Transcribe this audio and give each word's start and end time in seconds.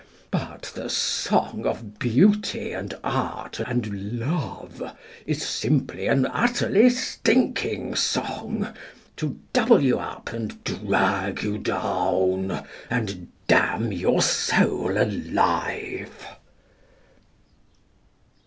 But 0.31 0.71
the 0.73 0.89
song 0.89 1.67
of 1.67 1.99
Beauty 1.99 2.71
and 2.71 2.91
Art 3.03 3.59
and 3.59 4.17
Love 4.19 4.81
Is 5.27 5.43
simply 5.47 6.07
an 6.07 6.25
utterly 6.25 6.89
stinking 6.89 7.93
song, 7.97 8.73
To 9.17 9.37
double 9.53 9.83
you 9.83 9.99
up 9.99 10.33
and 10.33 10.63
drag 10.63 11.43
you 11.43 11.59
down 11.59 12.65
And 12.89 13.27
damn 13.47 13.91
your 13.91 14.23
soul 14.23 14.97
alive. 14.99 16.15